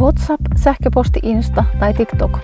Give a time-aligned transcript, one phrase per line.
[0.00, 2.38] WhatsApp, sähköposti, Insta tai TikTok.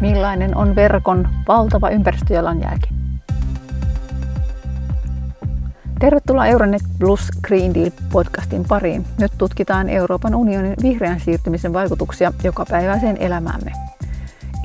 [0.00, 2.88] Millainen on verkon valtava ympäristöjalanjälki?
[5.98, 9.04] Tervetuloa Euronet Plus Green Deal podcastin pariin.
[9.18, 13.72] Nyt tutkitaan Euroopan unionin vihreän siirtymisen vaikutuksia jokapäiväiseen elämäämme.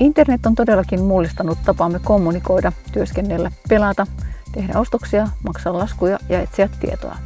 [0.00, 4.06] Internet on todellakin mullistanut tapaamme kommunikoida, työskennellä, pelata,
[4.52, 7.16] tehdä ostoksia, maksaa laskuja ja etsiä tietoa.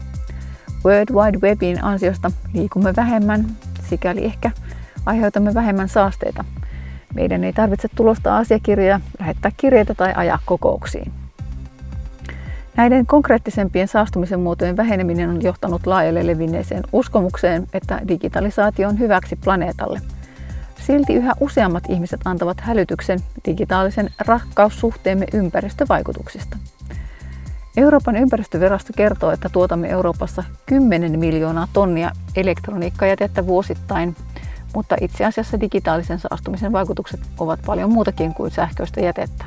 [0.84, 3.46] World Wide Webin ansiosta liikumme vähemmän,
[3.88, 4.50] sikäli ehkä
[5.08, 6.44] aiheutamme vähemmän saasteita.
[7.14, 11.12] Meidän ei tarvitse tulostaa asiakirjoja, lähettää kirjeitä tai ajaa kokouksiin.
[12.76, 20.00] Näiden konkreettisempien saastumisen muotojen väheneminen on johtanut laajalle levinneeseen uskomukseen, että digitalisaatio on hyväksi planeetalle.
[20.86, 26.56] Silti yhä useammat ihmiset antavat hälytyksen digitaalisen rakkaussuhteemme ympäristövaikutuksista.
[27.76, 34.16] Euroopan ympäristövirasto kertoo, että tuotamme Euroopassa 10 miljoonaa tonnia elektroniikkajätettä vuosittain,
[34.74, 39.44] mutta itse asiassa digitaalisen saastumisen vaikutukset ovat paljon muutakin kuin sähköistä jätettä.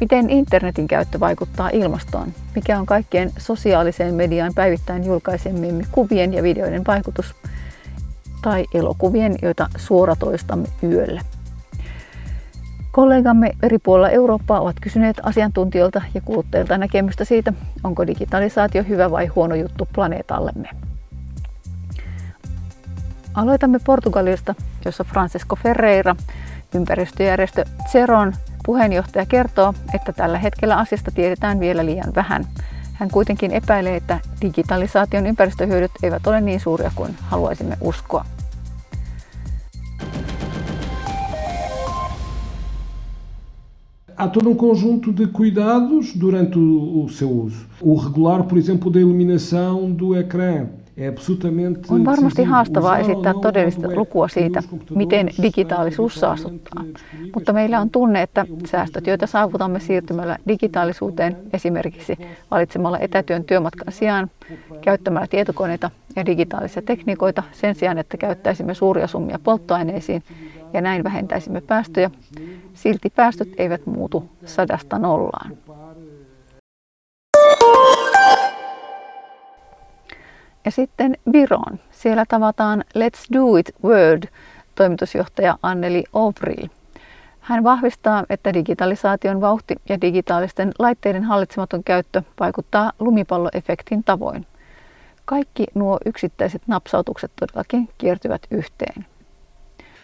[0.00, 2.32] Miten internetin käyttö vaikuttaa ilmastoon?
[2.54, 7.34] Mikä on kaikkien sosiaaliseen mediaan päivittäin julkaisemiemme kuvien ja videoiden vaikutus?
[8.42, 11.20] Tai elokuvien, joita suoratoistamme yöllä?
[12.92, 17.52] Kollegamme eri puolilla Eurooppaa ovat kysyneet asiantuntijoilta ja kuluttajilta näkemystä siitä,
[17.84, 20.68] onko digitalisaatio hyvä vai huono juttu planeetallemme.
[23.34, 26.16] Aloitamme Portugalista, jossa Francisco Ferreira,
[26.74, 28.32] ympäristöjärjestö Ceron
[28.66, 32.44] puheenjohtaja kertoo, että tällä hetkellä asiasta tiedetään vielä liian vähän.
[32.92, 38.24] Hän kuitenkin epäilee, että digitalisaation ympäristöhyödyt eivät ole niin suuria kuin haluaisimme uskoa.
[44.20, 47.66] Há todo um conjunto de cuidados durante o, o seu uso.
[47.80, 50.66] O regular, por exemplo, da iluminação do ecrã.
[51.88, 54.62] On varmasti haastavaa esittää todellista lukua siitä,
[54.94, 56.84] miten digitaalisuus saastuttaa.
[57.34, 62.18] Mutta meillä on tunne, että säästöt, joita saavutamme siirtymällä digitaalisuuteen, esimerkiksi
[62.50, 64.30] valitsemalla etätyön työmatkan sijaan,
[64.80, 70.22] käyttämällä tietokoneita ja digitaalisia tekniikoita sen sijaan, että käyttäisimme suuria summia polttoaineisiin
[70.72, 72.10] ja näin vähentäisimme päästöjä,
[72.74, 75.56] silti päästöt eivät muutu sadasta nollaan.
[80.64, 81.78] Ja sitten Viroon.
[81.90, 84.22] Siellä tavataan Let's Do It World
[84.74, 86.68] toimitusjohtaja Anneli Obril.
[87.40, 94.46] Hän vahvistaa, että digitalisaation vauhti ja digitaalisten laitteiden hallitsematon käyttö vaikuttaa lumipalloefektin tavoin.
[95.24, 99.06] Kaikki nuo yksittäiset napsautukset todellakin kiertyvät yhteen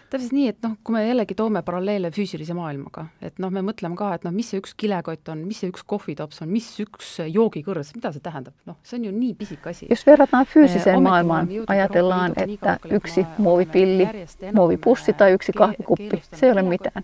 [0.09, 3.97] täpselt nii, et noh, kui me jällegi toome paralleele füüsilise maailmaga, et noh, me mõtleme
[3.99, 7.17] ka, et noh, mis see üks kilekott on, mis see üks kohvitops on, mis üks
[7.25, 9.89] joogikõrs, mida see tähendab, noh, see on ju nii pisike asi.
[9.89, 14.07] Jos verrataan fyysiseen maailmaan, ajatellaan, että yksi muovipilli,
[14.53, 17.03] muovipussi tai yksi kahvikuppi, se ei ole mitään.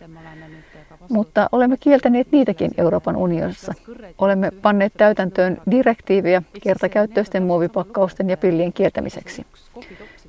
[1.09, 3.73] Mutta olemme kieltäneet niitäkin Euroopan unionissa.
[4.17, 9.45] Olemme panneet täytäntöön direktiiviä kertakäyttöisten muovipakkausten ja pillien kieltämiseksi.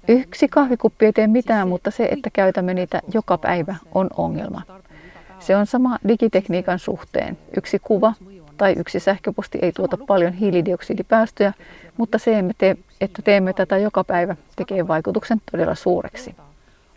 [0.08, 4.62] Yksi kahvikuppi ei tee mitään, mutta se, että käytämme niitä joka päivä, on ongelma.
[5.38, 7.38] Se on sama digitekniikan suhteen.
[7.56, 8.14] Yksi kuva
[8.56, 11.52] tai yksi sähköposti ei tuota paljon hiilidioksidipäästöjä,
[11.96, 12.44] mutta se,
[13.00, 16.36] että teemme tätä joka päivä, tekee vaikutuksen todella suureksi.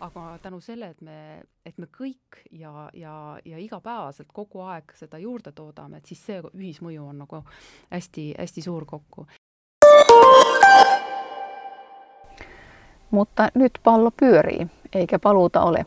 [0.00, 5.18] aga tänu selle, et me, et me kõik ja, ja, ja igapäevaselt kogu aeg seda
[5.18, 7.42] juurde toodame, et siis see ühismõju on nagu
[7.90, 9.26] hästi-hästi suur kokku.
[13.10, 15.86] Mutta nyt pallo pyörii, eikä paluuta ole.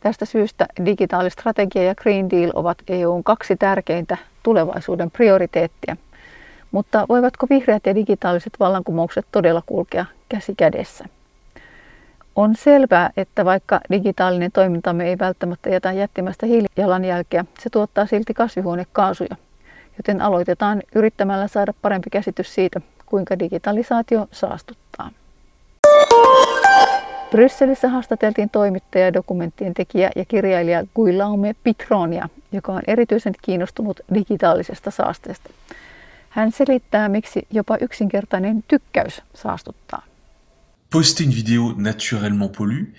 [0.00, 5.96] Tästä syystä digitaalistrategia ja Green Deal ovat EUn kaksi tärkeintä tulevaisuuden prioriteettia.
[6.70, 11.04] Mutta voivatko vihreät ja digitaaliset vallankumoukset todella kulkea käsi kädessä?
[12.36, 19.36] On selvää, että vaikka digitaalinen toimintamme ei välttämättä jätä jättimästä hiilijalanjälkeä, se tuottaa silti kasvihuonekaasuja.
[19.96, 24.89] Joten aloitetaan yrittämällä saada parempi käsitys siitä, kuinka digitalisaatio saastuttaa.
[27.30, 35.50] Brysselissä haastateltiin toimittaja, dokumenttien tekijä ja kirjailija Guillaume Pitronia, joka on erityisen kiinnostunut digitaalisesta saasteesta.
[36.28, 40.02] Hän selittää, miksi jopa yksinkertainen tykkäys saastuttaa.
[40.94, 42.94] Une vidéo naturellement pollue,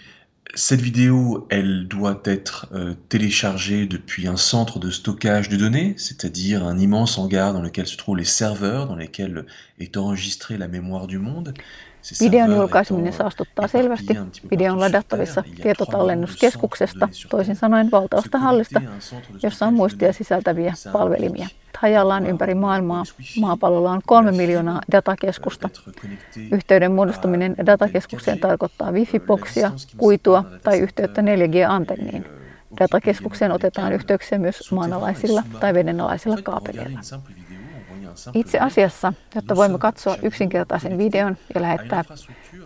[0.56, 6.66] cette vidéo, elle doit être euh, téléchargée depuis un centre de stockage de données, c'est-à-dire
[6.66, 9.46] un immense hangar dans lequel se trouvent les serveurs, dans lesquels
[9.80, 11.54] est enregistrée la mémoire du monde.
[12.22, 14.14] Videon julkaiseminen saastuttaa selvästi.
[14.52, 18.82] Video on ladattavissa tietotallennuskeskuksesta, toisin sanoen valtavasta hallista,
[19.44, 21.48] jossa on muistia sisältäviä palvelimia.
[21.78, 23.04] Hajallaan ympäri maailmaa
[23.40, 25.70] maapallolla on kolme miljoonaa datakeskusta.
[26.52, 32.26] Yhteyden muodostuminen datakeskukseen tarkoittaa wifi-boksia, kuitua, tai yhteyttä 4G-antenniin.
[32.80, 37.00] Datakeskukseen otetaan yhteyksiä myös maanalaisilla tai vedenalaisilla kaapeleilla.
[38.34, 42.04] Itse asiassa, jotta voimme katsoa yksinkertaisen videon ja lähettää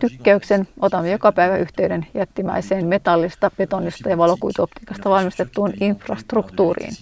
[0.00, 6.92] tykkäyksen, otamme joka päivä yhteyden jättimäiseen metallista, betonista ja valokuituoptiikasta valmistettuun infrastruktuuriin.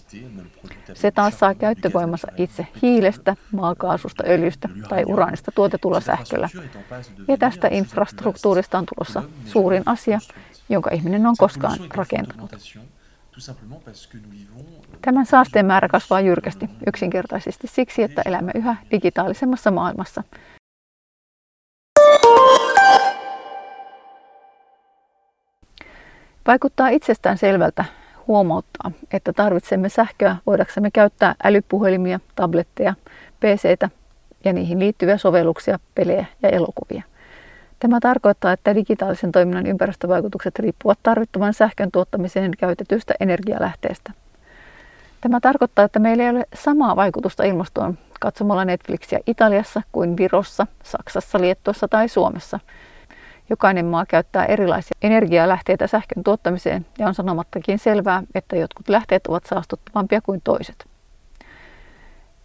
[0.94, 6.48] Se taas saa käyttövoimansa itse hiilestä, maakaasusta, öljystä tai uraanista tuotetulla sähköllä.
[7.28, 10.18] Ja tästä infrastruktuurista on tulossa suurin asia,
[10.68, 12.50] jonka ihminen on koskaan rakentanut.
[15.02, 20.22] Tämän saasteen määrä kasvaa jyrkästi yksinkertaisesti siksi, että elämme yhä digitaalisemmassa maailmassa.
[26.46, 27.84] Vaikuttaa itsestään selvältä
[28.26, 32.94] huomauttaa, että tarvitsemme sähköä voidaksemme käyttää älypuhelimia, tabletteja,
[33.40, 33.90] PCtä
[34.44, 37.02] ja niihin liittyviä sovelluksia, pelejä ja elokuvia.
[37.84, 44.12] Tämä tarkoittaa, että digitaalisen toiminnan ympäristövaikutukset riippuvat tarvittavan sähkön tuottamiseen käytetystä energialähteestä.
[45.20, 51.40] Tämä tarkoittaa, että meillä ei ole samaa vaikutusta ilmastoon katsomalla Netflixiä Italiassa kuin Virossa, Saksassa,
[51.40, 52.60] Liettuassa tai Suomessa.
[53.50, 59.46] Jokainen maa käyttää erilaisia energialähteitä sähkön tuottamiseen ja on sanomattakin selvää, että jotkut lähteet ovat
[59.46, 60.93] saastuttavampia kuin toiset.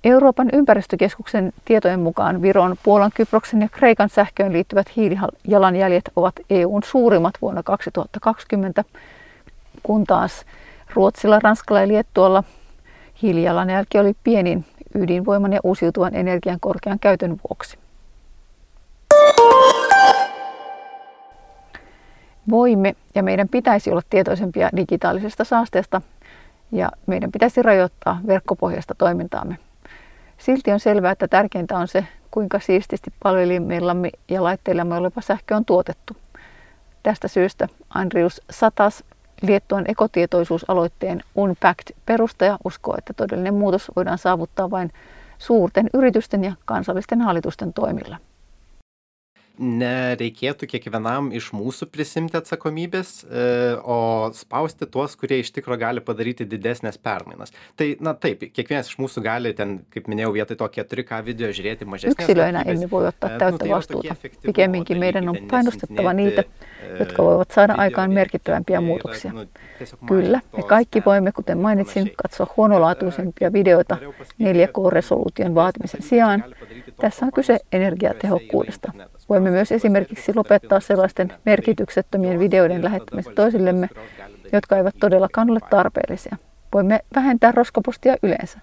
[0.03, 7.33] Euroopan ympäristökeskuksen tietojen mukaan Viron, Puolan, Kyproksen ja Kreikan sähköön liittyvät hiilijalanjäljet ovat EUn suurimmat
[7.41, 8.83] vuonna 2020,
[9.83, 10.45] kun taas
[10.93, 12.43] Ruotsilla, Ranskalla ja Liettualla
[13.21, 14.65] hiilijalanjälki oli pienin
[14.95, 17.77] ydinvoiman ja uusiutuvan energian korkean käytön vuoksi.
[22.49, 26.01] Voimme ja meidän pitäisi olla tietoisempia digitaalisesta saasteesta
[26.71, 29.57] ja meidän pitäisi rajoittaa verkkopohjaista toimintaamme.
[30.39, 35.65] Silti on selvää, että tärkeintä on se, kuinka siististi palvelimillamme ja laitteillamme oleva sähkö on
[35.65, 36.17] tuotettu.
[37.03, 39.03] Tästä syystä Andrius Satas,
[39.41, 44.91] Liettuan ekotietoisuusaloitteen Unpacked-perustaja, uskoo, että todellinen muutos voidaan saavuttaa vain
[45.37, 48.17] suurten yritysten ja kansallisten hallitusten toimilla
[49.59, 53.43] nereikėtų kiekvienam iš mūsų prisiimti atsakomybės, e,
[53.83, 57.51] o spausti tuos, kurie iš tikro gali padaryti didesnės permainas.
[57.79, 61.87] Tai, na taip, kiekvienas iš mūsų gali ten, kaip minėjau, vietoj to 4K video žiūrėti
[61.89, 62.17] mažesnės.
[62.17, 64.15] Yksilöinä emme voi ottaa täyttä no, vastuuta.
[64.45, 66.43] Pikemminkin meidän on painostettava niitä,
[66.99, 69.31] jotka voivat saada aikaan merkittävämpiä muutoksia.
[70.07, 73.97] Kyllä, me kaikki voimme, kuten mainitsin, katsoa huonolaatuisempia videoita
[74.41, 76.43] 4K-resoluution vaatimisen sijaan.
[77.01, 78.91] Tässä on kyse energiatehokkuudesta.
[79.29, 83.89] Voimme myös esimerkiksi lopettaa sellaisten merkityksettömien videoiden lähettämisen toisillemme,
[84.53, 86.37] jotka eivät todellakaan ole tarpeellisia.
[86.73, 88.59] Voimme vähentää roskapostia yleensä.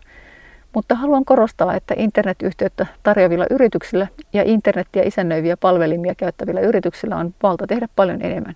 [0.75, 7.67] Mutta haluan korostaa, että internetyhteyttä tarjoavilla yrityksillä ja internettiä isännöiviä palvelimia käyttävillä yrityksillä on valta
[7.67, 8.55] tehdä paljon enemmän.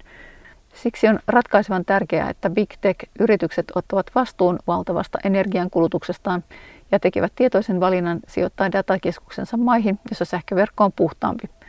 [0.74, 6.44] Siksi on ratkaisevan tärkeää, että Big Tech-yritykset ottavat vastuun valtavasta energiankulutuksestaan
[6.92, 11.59] ja tekevät tietoisen valinnan sijoittaa datakeskuksensa maihin, jossa sähköverkko on puhtaampi.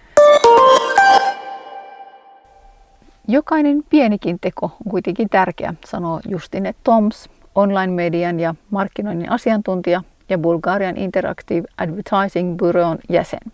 [3.29, 10.97] Jokainen pienikin teko on kuitenkin tärkeä, sanoo Justine Toms, online-median ja markkinoinnin asiantuntija ja Bulgarian
[10.97, 13.53] Interactive Advertising Bureau'n jäsen.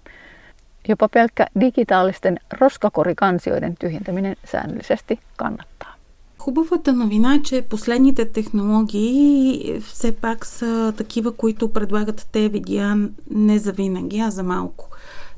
[0.88, 5.93] Jopa pelkkä digitaalisten roskakorikansioiden tyhjentäminen säännöllisesti kannattaa.
[6.39, 13.58] Хубавата новина е, че последните технологии все пак са такива, които предлагат те видеа не
[13.58, 14.89] за винаги, а за малко.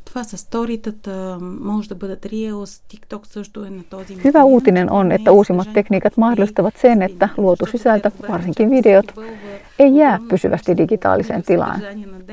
[0.09, 5.13] Това са сторитата, може да бъдат Reels, TikTok също е на този Hyvä uutinen on,
[5.13, 9.07] että uusimmat tekniikat mahdollistavat sen, että luotu sisältö, varsinkin videot,
[9.79, 11.81] ei jää pysyvästi digitaaliseen tilaan.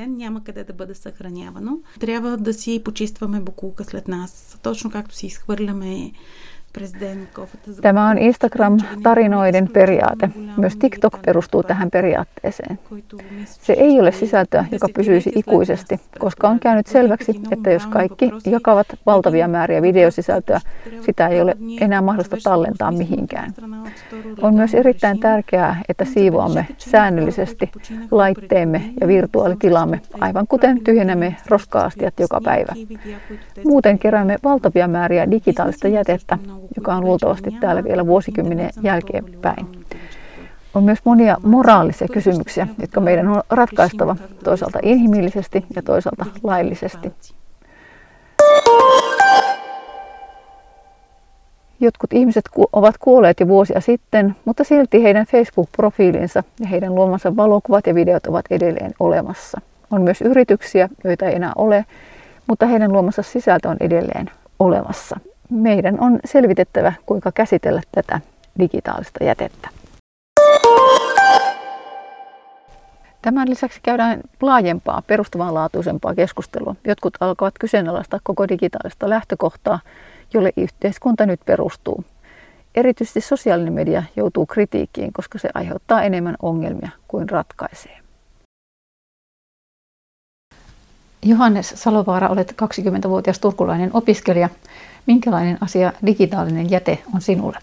[0.06, 1.78] Няма къде да бъде съхранявано.
[2.00, 6.12] Трябва да си почистваме букулка след нас, точно както си изхвърляме
[7.81, 10.29] Tämä on Instagram-tarinoiden periaate.
[10.57, 12.79] Myös TikTok perustuu tähän periaatteeseen.
[13.47, 18.87] Se ei ole sisältöä, joka pysyisi ikuisesti, koska on käynyt selväksi, että jos kaikki jakavat
[19.05, 20.59] valtavia määriä videosisältöä,
[21.01, 23.53] sitä ei ole enää mahdollista tallentaa mihinkään.
[24.41, 27.71] On myös erittäin tärkeää, että siivoamme säännöllisesti
[28.11, 32.73] laitteemme ja virtuaalitilamme, aivan kuten tyhjennämme roskaastiat joka päivä.
[33.65, 36.37] Muuten keräämme valtavia määriä digitaalista jätettä,
[36.75, 39.67] joka on luultavasti täällä vielä vuosikymmenen jälkeenpäin.
[40.73, 47.13] On myös monia moraalisia kysymyksiä, jotka meidän on ratkaistava toisaalta inhimillisesti ja toisaalta laillisesti.
[51.79, 57.87] Jotkut ihmiset ovat kuolleet jo vuosia sitten, mutta silti heidän Facebook-profiilinsa ja heidän luomansa valokuvat
[57.87, 59.61] ja videot ovat edelleen olemassa.
[59.91, 61.85] On myös yrityksiä, joita ei enää ole,
[62.47, 65.19] mutta heidän luomansa sisältö on edelleen olemassa.
[65.49, 68.21] Meidän on selvitettävä, kuinka käsitellä tätä
[68.59, 69.69] digitaalista jätettä.
[73.21, 76.75] Tämän lisäksi käydään laajempaa, perustavanlaatuisempaa keskustelua.
[76.87, 79.79] Jotkut alkavat kyseenalaistaa koko digitaalista lähtökohtaa,
[80.33, 82.03] jolle yhteiskunta nyt perustuu.
[82.75, 87.97] Erityisesti sosiaalinen media joutuu kritiikkiin, koska se aiheuttaa enemmän ongelmia kuin ratkaisee.
[91.25, 94.49] Johannes Salovaara, olet 20-vuotias turkulainen opiskelija.
[95.07, 97.59] Minkälainen asia digitaalinen jäte on sinulle?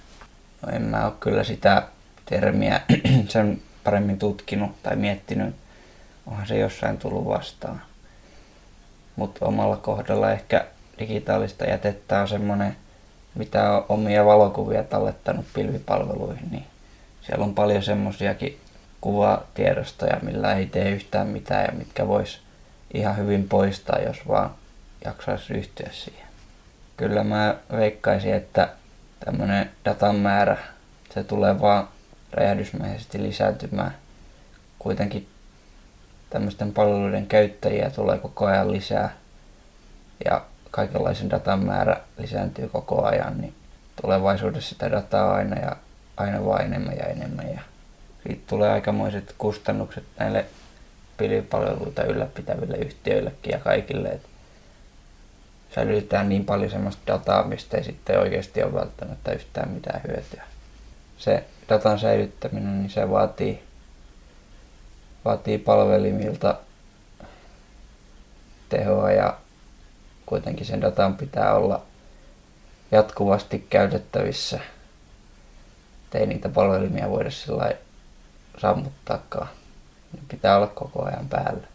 [0.62, 1.82] No en mä ole kyllä sitä
[2.26, 2.80] termiä
[3.28, 5.54] sen paremmin tutkinut tai miettinyt.
[6.26, 7.82] Onhan se jossain tullut vastaan.
[9.16, 10.66] Mutta omalla kohdalla ehkä
[10.98, 12.76] digitaalista jätettä on semmoinen,
[13.34, 16.64] mitä on omia valokuvia tallettanut pilvipalveluihin, niin
[17.22, 18.60] siellä on paljon semmoisiakin
[19.00, 22.40] kuvatiedostoja, millä ei tee yhtään mitään ja mitkä vois
[22.94, 24.50] ihan hyvin poistaa, jos vaan
[25.04, 26.23] jaksaisi ryhtyä siihen.
[26.96, 28.68] Kyllä mä veikkaisin, että
[29.24, 30.56] tämmöinen datan määrä,
[31.14, 31.88] se tulee vaan
[32.32, 33.94] räjähdysmäisesti lisääntymään.
[34.78, 35.28] Kuitenkin
[36.30, 39.14] tämmöisten palveluiden käyttäjiä tulee koko ajan lisää
[40.24, 43.54] ja kaikenlaisen datan määrä lisääntyy koko ajan, niin
[44.02, 45.76] tulevaisuudessa sitä dataa aina ja
[46.16, 47.60] aina vaan enemmän ja enemmän ja
[48.26, 50.44] siitä tulee aikamoiset kustannukset näille
[51.16, 54.28] pilvipalveluita ylläpitäville yhtiöillekin ja kaikille, että
[55.74, 60.42] säilytetään niin paljon sellaista dataa, mistä ei sitten oikeasti ole välttämättä yhtään mitään hyötyä.
[61.18, 63.62] Se datan säilyttäminen, niin se vaatii,
[65.24, 66.54] vaatii palvelimilta
[68.68, 69.36] tehoa ja
[70.26, 71.82] kuitenkin sen datan pitää olla
[72.92, 74.60] jatkuvasti käytettävissä.
[76.14, 77.72] ei niitä palvelimia voida sillä
[78.58, 79.48] sammuttaakaan.
[80.12, 81.66] Ne pitää olla koko ajan päällä.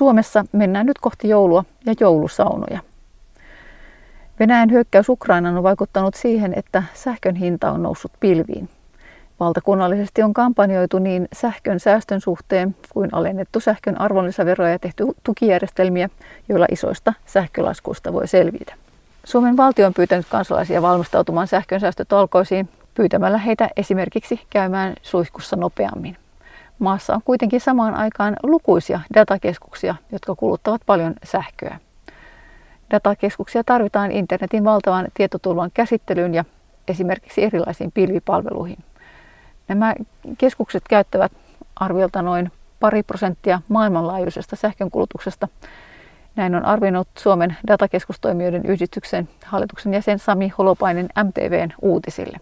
[0.00, 2.80] Suomessa mennään nyt kohti joulua ja joulusaunoja.
[4.40, 8.68] Venäjän hyökkäys Ukrainaan on vaikuttanut siihen, että sähkön hinta on noussut pilviin.
[9.40, 16.08] Valtakunnallisesti on kampanjoitu niin sähkön säästön suhteen kuin alennettu sähkön arvonlisäveroja ja tehty tukijärjestelmiä,
[16.48, 18.74] joilla isoista sähkölaskuista voi selvitä.
[19.24, 26.16] Suomen valtio on pyytänyt kansalaisia valmistautumaan sähkönsäästötalkoisiin pyytämällä heitä esimerkiksi käymään suihkussa nopeammin.
[26.80, 31.78] Maassa on kuitenkin samaan aikaan lukuisia datakeskuksia, jotka kuluttavat paljon sähköä.
[32.90, 36.44] Datakeskuksia tarvitaan internetin valtavan tietotulvan käsittelyyn ja
[36.88, 38.78] esimerkiksi erilaisiin pilvipalveluihin.
[39.68, 39.94] Nämä
[40.38, 41.32] keskukset käyttävät
[41.76, 45.48] arviolta noin pari prosenttia maailmanlaajuisesta sähkönkulutuksesta.
[46.36, 52.40] Näin on arvioinut Suomen datakeskustoimijoiden yhdistyksen hallituksen jäsen Sami Holopainen MTVn uutisille.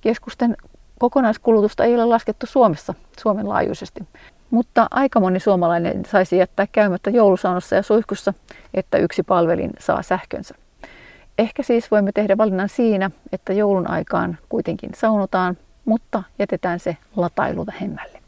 [0.00, 0.56] Keskusten
[0.98, 4.04] kokonaiskulutusta ei ole laskettu Suomessa, Suomen laajuisesti.
[4.50, 8.34] Mutta aika moni suomalainen saisi jättää käymättä joulusaunossa ja suihkussa,
[8.74, 10.54] että yksi palvelin saa sähkönsä.
[11.38, 17.66] Ehkä siis voimme tehdä valinnan siinä, että joulun aikaan kuitenkin saunotaan, mutta jätetään se latailu
[17.66, 18.20] vähemmälle.